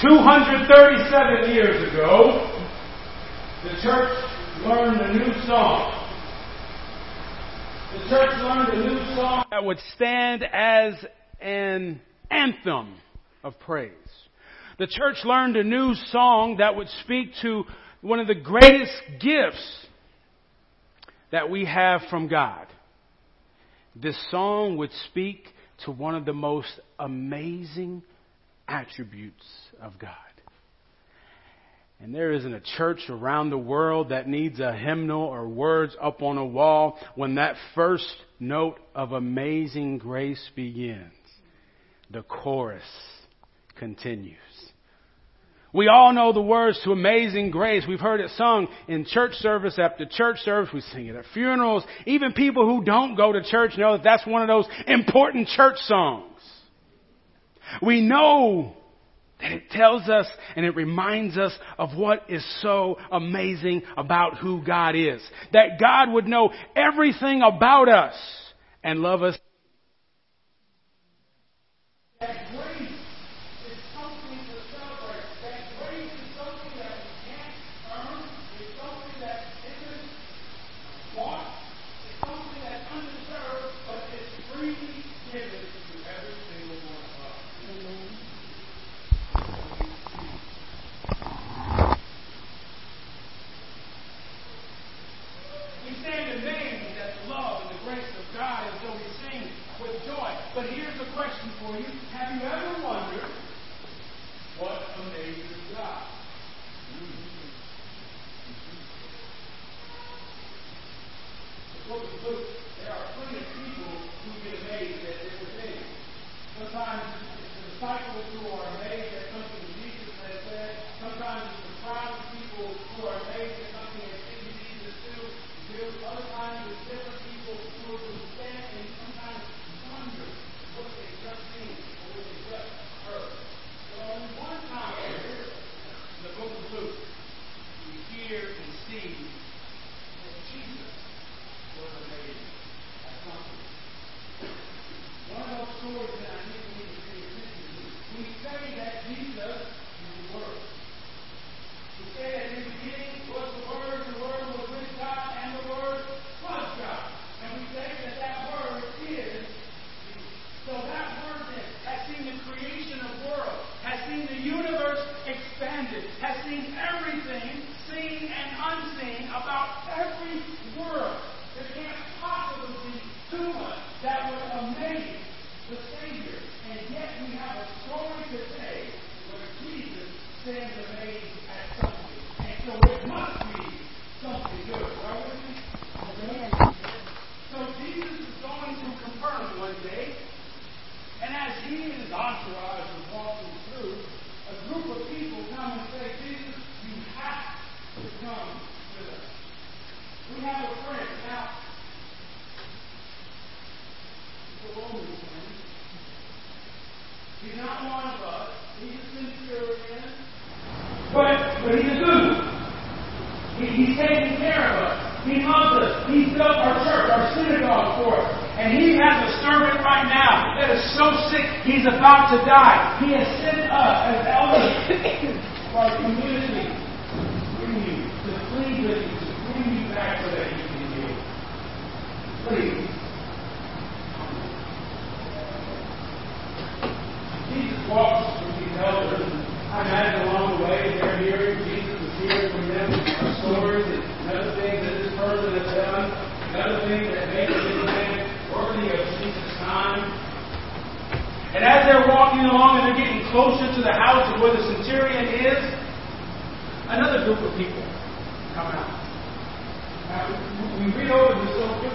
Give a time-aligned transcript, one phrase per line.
[0.00, 2.62] 237 years ago,
[3.64, 4.14] the church
[4.64, 5.92] learned a new song.
[7.94, 10.94] The church learned a new song that would stand as
[11.40, 12.00] an
[12.30, 12.94] anthem
[13.42, 13.92] of praise.
[14.78, 17.64] The church learned a new song that would speak to
[18.00, 19.86] one of the greatest gifts
[21.32, 22.68] that we have from God.
[23.96, 25.44] This song would speak
[25.84, 28.04] to one of the most amazing
[28.68, 29.44] attributes
[29.80, 30.12] of God.
[32.00, 36.22] And there isn't a church around the world that needs a hymnal or words up
[36.22, 38.06] on a wall when that first
[38.38, 41.12] note of amazing grace begins.
[42.10, 42.84] The chorus
[43.76, 44.36] continues.
[45.72, 47.84] We all know the words to Amazing Grace.
[47.86, 50.72] We've heard it sung in church service after church service.
[50.72, 51.84] We sing it at funerals.
[52.06, 55.76] Even people who don't go to church know that that's one of those important church
[55.80, 56.37] songs.
[57.82, 58.74] We know
[59.40, 64.62] that it tells us and it reminds us of what is so amazing about who
[64.64, 65.22] God is.
[65.52, 68.14] That God would know everything about us
[68.82, 69.38] and love us.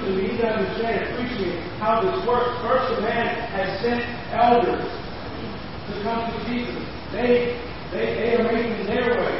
[0.03, 2.51] to need to understand and appreciate how this works.
[2.59, 4.03] First, the man has sent
[4.35, 6.83] elders to come to Jesus.
[7.15, 7.55] They,
[7.95, 9.39] they, they are making their way.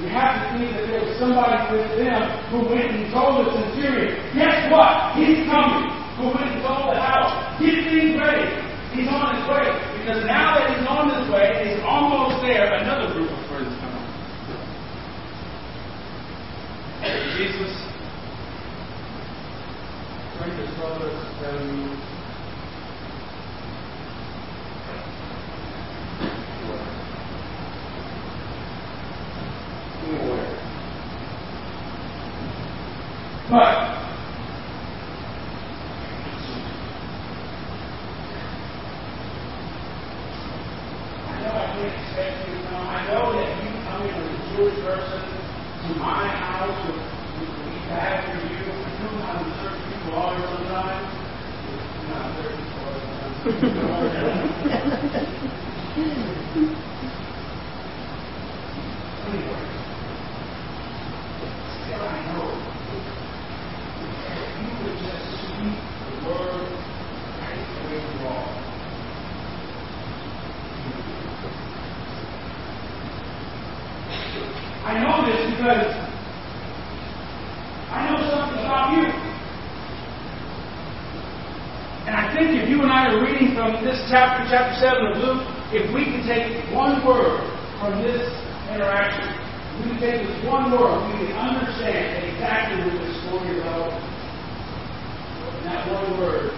[0.00, 2.20] You have to see that there was somebody with them
[2.52, 5.16] who went and told the centurion, guess what?
[5.16, 5.88] He's coming.
[6.20, 8.48] Who went and told the house, get things ready.
[8.92, 9.68] He's on his way.
[10.00, 12.76] Because now that he's on his way, he's almost there.
[12.76, 14.04] Another group of friends come up.
[17.36, 17.85] Jesus
[20.46, 21.35] Thank you, brothers.
[54.06, 54.08] I
[75.02, 75.90] know this because
[77.90, 79.02] I know something about you.
[82.06, 85.14] And I think if you and I are reading from this chapter, chapter 7 of
[85.18, 85.42] Luke,
[85.74, 87.42] if we can take one word
[87.82, 88.22] from this
[88.70, 89.26] interaction,
[89.82, 93.90] we can take this one word, we can understand exactly what this story is about.
[95.58, 96.56] And that one word is.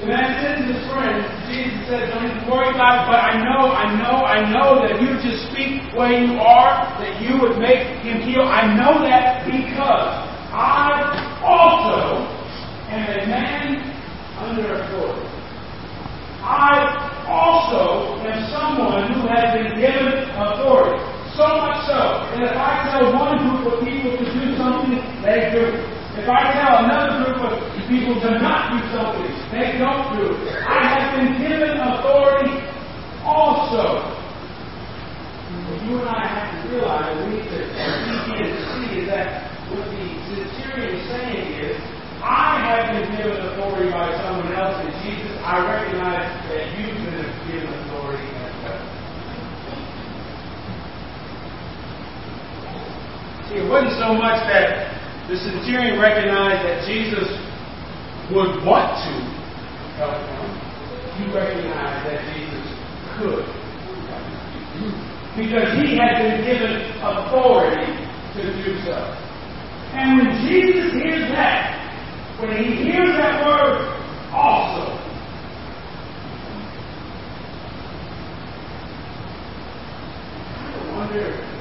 [0.00, 3.38] The man said to his friend, Jesus said, Don't even worry about it, but I
[3.40, 7.58] know, I know, I know that you just speak where you are, that you would
[7.58, 8.42] make him heal.
[8.42, 10.10] I know that because
[10.52, 12.26] I also
[12.90, 13.93] am a man
[14.38, 15.28] under authority.
[16.44, 16.76] I
[17.24, 21.00] also am someone who has been given authority.
[21.34, 21.98] So much so
[22.30, 25.82] that if I tell one group of people to do something, they do it.
[26.14, 27.58] If I tell another group of
[27.88, 30.38] people to not do something, they don't do it.
[30.62, 32.54] I have been given authority
[33.24, 34.14] also.
[35.64, 39.48] What you and I have to realize, we need to begin to see is that
[39.72, 41.93] what the centurion is saying is,
[42.24, 47.20] I have been given authority by someone else, and Jesus, I recognize that you've been
[47.52, 48.80] given authority as well.
[53.44, 54.88] See, it wasn't so much that
[55.28, 57.28] the centurion recognized that Jesus
[58.32, 59.12] would want to
[60.00, 60.48] help him.
[61.20, 62.64] He recognized that Jesus
[63.20, 63.44] could.
[65.36, 67.92] Because he had been given authority
[68.32, 68.96] to do so.
[69.92, 71.83] And when Jesus hears that,
[72.46, 73.80] when he hears that word,
[74.32, 74.98] also,
[80.60, 81.54] I wonder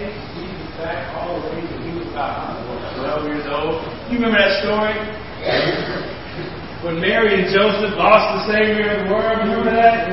[0.00, 2.56] takes Jesus back all the way when he was about
[2.96, 3.84] 12 years old.
[4.08, 4.96] You remember that story?
[6.84, 9.44] when Mary and Joseph lost the Savior of the world.
[9.44, 10.08] Remember that?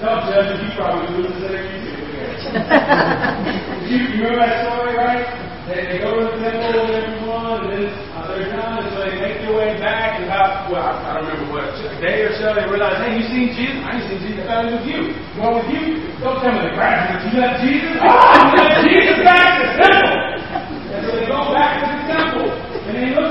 [0.00, 2.08] No, Joseph, you probably lose the Savior too.
[3.92, 5.28] you, you remember that story, right?
[5.68, 8.07] They, they go to the temple and everyone, and
[8.38, 8.54] they're
[8.94, 12.22] so they make their way back, and about, well, I, don't remember what, a day
[12.22, 13.82] or so, they realize, hey, you seen Jesus?
[13.82, 14.46] I ain't seen Jesus.
[14.46, 15.00] I thought it was you.
[15.34, 15.82] Want with you?
[16.22, 17.26] Don't tell me the graduates.
[17.26, 17.98] You got Jesus?
[17.98, 20.14] Oh, you got Jesus back to the temple.
[20.94, 23.27] And so they go back to the temple, and they look around,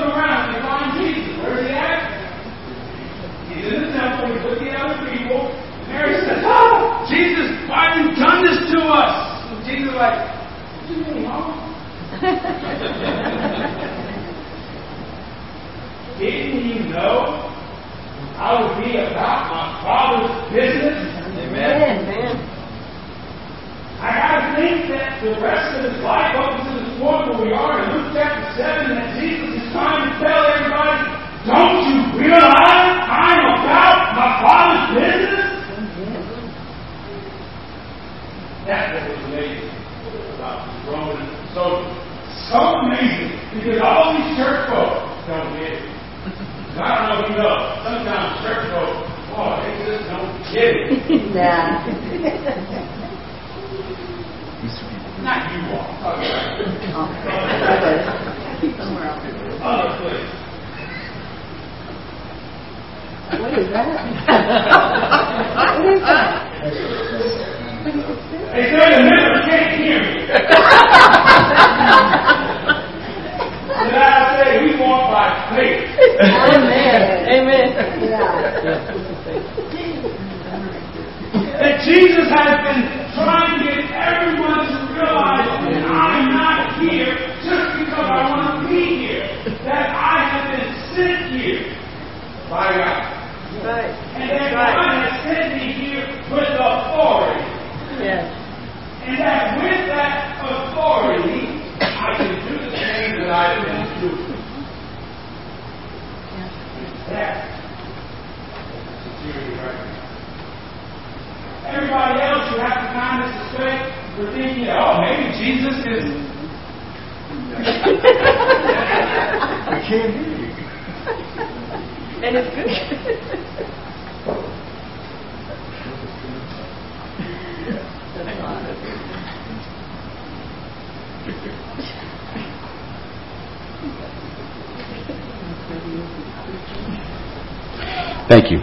[138.28, 138.58] Thank you.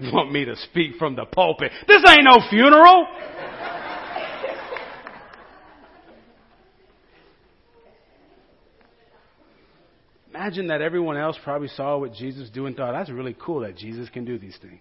[0.00, 1.72] You want me to speak from the pulpit?
[1.86, 3.06] This ain't no funeral.
[10.30, 13.76] Imagine that everyone else probably saw what Jesus do and thought, that's really cool that
[13.76, 14.80] Jesus can do these things.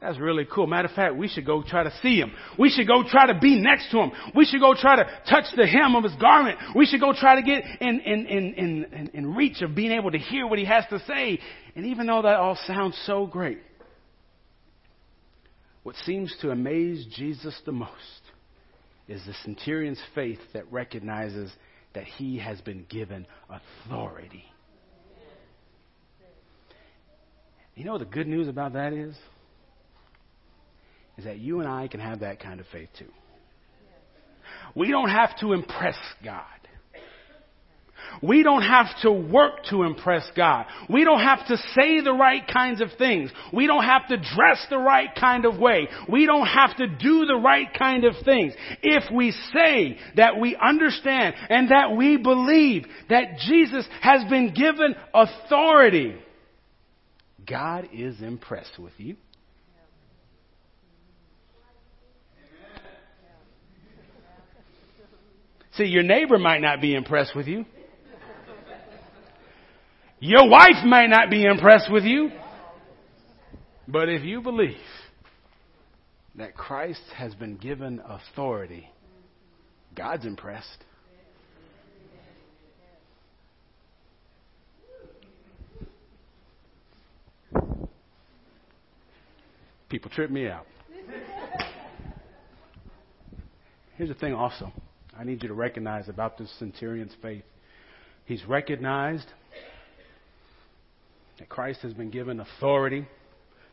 [0.00, 0.66] That's really cool.
[0.66, 2.32] Matter of fact, we should go try to see him.
[2.58, 4.12] We should go try to be next to him.
[4.34, 6.58] We should go try to touch the hem of his garment.
[6.74, 10.10] We should go try to get in, in, in, in, in, reach of being able
[10.10, 11.38] to hear what he has to say.
[11.76, 13.58] And even though that all sounds so great,
[15.82, 17.92] what seems to amaze Jesus the most
[19.06, 21.52] is the centurion's faith that recognizes
[21.94, 24.44] that he has been given authority.
[27.74, 29.16] You know what the good news about that is?
[31.20, 33.04] Is that you and I can have that kind of faith too.
[34.74, 36.44] We don't have to impress God.
[38.22, 40.64] We don't have to work to impress God.
[40.88, 43.30] We don't have to say the right kinds of things.
[43.52, 45.88] We don't have to dress the right kind of way.
[46.08, 48.54] We don't have to do the right kind of things.
[48.82, 54.96] If we say that we understand and that we believe that Jesus has been given
[55.12, 56.16] authority,
[57.46, 59.16] God is impressed with you.
[65.80, 67.64] See, your neighbor might not be impressed with you.
[70.18, 72.30] Your wife might not be impressed with you.
[73.88, 74.76] But if you believe
[76.34, 78.90] that Christ has been given authority,
[79.96, 80.84] God's impressed.
[89.88, 90.66] People trip me out.
[93.96, 94.70] Here's the thing also
[95.20, 97.42] I need you to recognize about this centurion's faith.
[98.24, 99.26] He's recognized
[101.38, 103.06] that Christ has been given authority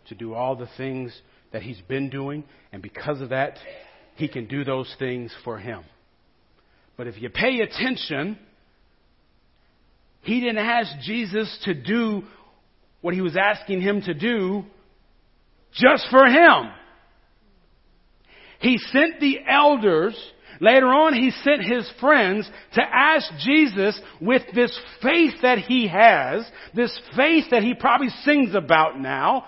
[0.10, 1.18] to do all the things
[1.54, 3.58] that he's been doing, and because of that,
[4.16, 5.86] he can do those things for him.
[6.98, 8.38] But if you pay attention,
[10.24, 12.24] he didn't ask Jesus to do
[13.00, 14.66] what he was asking him to do
[15.72, 16.72] just for him.
[18.60, 20.13] He sent the elders
[20.60, 26.50] Later on, he sent his friends to ask Jesus with this faith that he has,
[26.74, 29.46] this faith that he probably sings about now.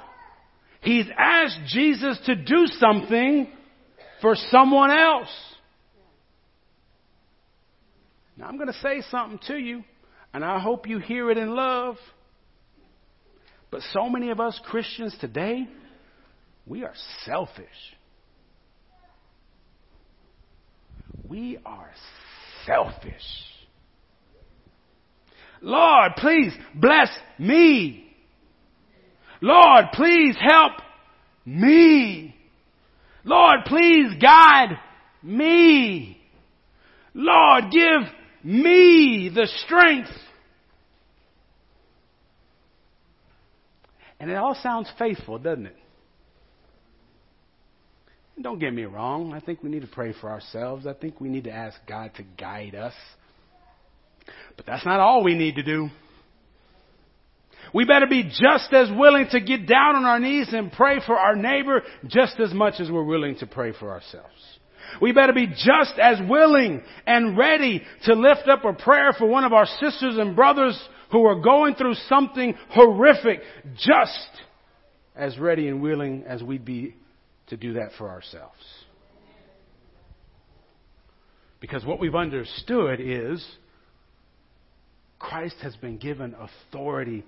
[0.82, 3.52] He's asked Jesus to do something
[4.22, 5.30] for someone else.
[8.38, 9.84] Now I'm going to say something to you,
[10.34, 11.98] and I hope you hear it in love.
[13.72, 15.68] But so many of us Christians today,
[16.66, 16.94] we are
[17.26, 17.68] selfish.
[21.30, 21.92] We are
[22.66, 23.14] selfish.
[25.62, 28.06] Lord, please bless me.
[29.42, 30.74] Lord, please help
[31.46, 32.36] me.
[33.24, 34.80] Lord, please guide
[35.22, 36.20] me.
[37.14, 38.02] Lord, give
[38.44, 40.10] me the strength.
[44.20, 45.76] And it all sounds faithful, doesn't it?
[48.42, 49.34] Don't get me wrong.
[49.34, 50.88] I think we need to pray for ourselves.
[50.88, 52.94] I think we need to ask God to guide us.
[54.56, 55.90] But that's not all we need to do.
[57.74, 61.18] We better be just as willing to get down on our knees and pray for
[61.18, 64.60] our neighbor just as much as we're willing to pray for ourselves.
[65.02, 69.44] We better be just as willing and ready to lift up a prayer for one
[69.44, 70.80] of our sisters and brothers
[71.12, 73.42] who are going through something horrific
[73.76, 74.30] just
[75.16, 76.96] as ready and willing as we'd be
[77.50, 78.64] to do that for ourselves.
[81.60, 83.46] Because what we've understood is
[85.18, 87.26] Christ has been given authority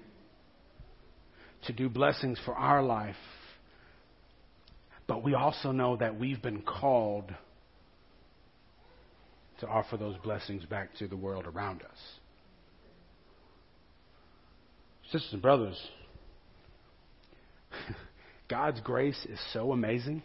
[1.65, 3.15] to do blessings for our life.
[5.07, 7.33] But we also know that we've been called
[9.59, 11.97] to offer those blessings back to the world around us.
[15.11, 15.77] Sisters and brothers,
[18.51, 20.21] God's grace is so amazing.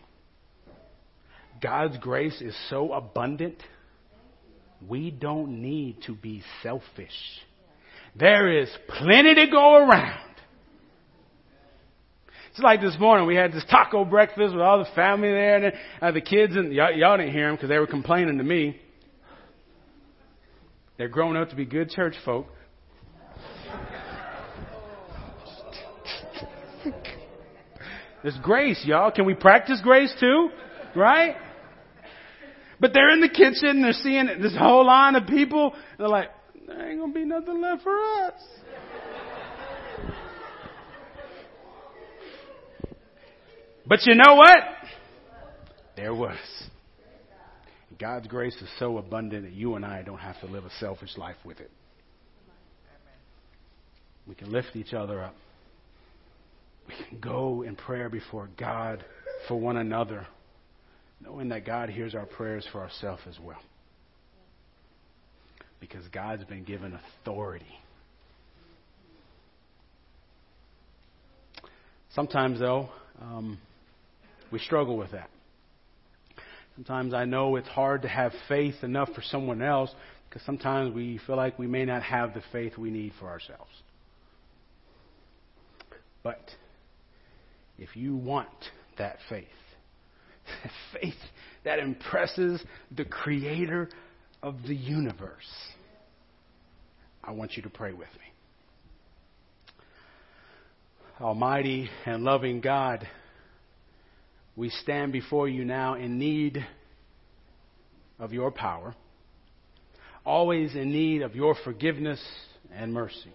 [1.62, 3.54] God's grace is so abundant.
[4.86, 7.08] We don't need to be selfish.
[8.16, 10.34] There is plenty to go around.
[12.50, 15.72] It's like this morning we had this taco breakfast with all the family there, and
[16.02, 18.80] uh, the kids and y'all, y'all didn't hear them because they were complaining to me.
[20.98, 22.48] They're grown up to be good church folk.
[28.26, 29.12] There's grace, y'all.
[29.12, 30.50] Can we practice grace too?
[30.96, 31.36] Right?
[32.80, 35.72] But they're in the kitchen they're seeing this whole line of people.
[35.96, 36.30] they're like,
[36.66, 38.32] there ain't gonna be nothing left for us.
[43.86, 44.58] But you know what?
[45.94, 46.36] There was.
[47.96, 51.16] God's grace is so abundant that you and I don't have to live a selfish
[51.16, 51.70] life with it.
[54.26, 55.36] We can lift each other up.
[57.26, 59.04] Go in prayer before God
[59.48, 60.26] for one another,
[61.20, 63.60] knowing that God hears our prayers for ourselves as well.
[65.80, 67.66] Because God's been given authority.
[72.14, 72.90] Sometimes, though,
[73.20, 73.58] um,
[74.52, 75.28] we struggle with that.
[76.76, 79.90] Sometimes I know it's hard to have faith enough for someone else
[80.28, 83.70] because sometimes we feel like we may not have the faith we need for ourselves.
[86.22, 86.38] But
[87.78, 88.48] if you want
[88.98, 89.46] that faith,
[90.92, 91.14] faith
[91.64, 92.62] that impresses
[92.96, 93.88] the creator
[94.42, 95.50] of the universe,
[97.22, 98.26] I want you to pray with me.
[101.20, 103.06] Almighty and loving God,
[104.54, 106.64] we stand before you now in need
[108.18, 108.94] of your power,
[110.24, 112.22] always in need of your forgiveness
[112.74, 113.34] and mercy.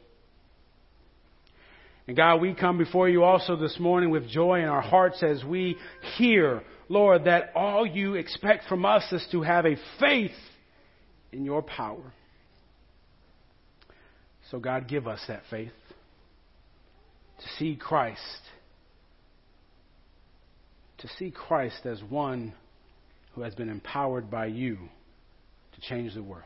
[2.11, 5.45] And God, we come before you also this morning with joy in our hearts as
[5.45, 5.77] we
[6.17, 10.35] hear, Lord, that all you expect from us is to have a faith
[11.31, 12.11] in your power.
[14.49, 15.71] So, God, give us that faith
[17.39, 18.19] to see Christ
[20.97, 22.51] to see Christ as one
[23.35, 24.77] who has been empowered by you
[25.75, 26.43] to change the world.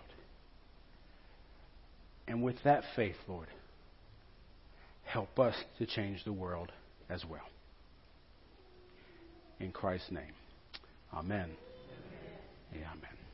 [2.27, 3.47] And with that faith, Lord,
[5.05, 6.71] help us to change the world
[7.09, 7.47] as well.
[9.59, 10.33] In Christ's name.
[11.13, 11.49] Amen.
[12.73, 12.87] Amen.
[12.91, 13.24] Amen.